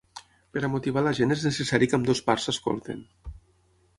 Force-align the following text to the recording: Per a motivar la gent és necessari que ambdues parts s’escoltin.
Per 0.55 0.61
a 0.67 0.69
motivar 0.75 1.03
la 1.07 1.11
gent 1.19 1.33
és 1.35 1.43
necessari 1.49 1.91
que 1.91 1.99
ambdues 1.99 2.23
parts 2.29 2.49
s’escoltin. 2.49 3.07